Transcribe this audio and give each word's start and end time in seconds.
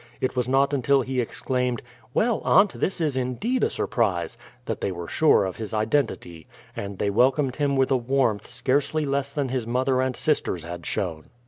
It 0.19 0.35
was 0.35 0.49
not 0.49 0.73
until 0.73 1.03
he 1.03 1.21
exclaimed 1.21 1.83
"Well, 2.11 2.41
aunt, 2.43 2.79
this 2.79 2.99
is 2.99 3.15
indeed 3.15 3.63
a 3.63 3.69
surprise!" 3.69 4.35
that 4.65 4.81
they 4.81 4.91
were 4.91 5.07
sure 5.07 5.45
of 5.45 5.57
his 5.57 5.75
identity, 5.75 6.47
and 6.75 6.97
they 6.97 7.11
welcomed 7.11 7.57
him 7.57 7.75
with 7.75 7.91
a 7.91 7.97
warmth 7.97 8.49
scarcely 8.49 9.05
less 9.05 9.31
than 9.31 9.49
his 9.49 9.67
mother 9.67 10.01
and 10.01 10.15
sisters 10.15 10.63
had 10.63 10.87
shown. 10.87 11.25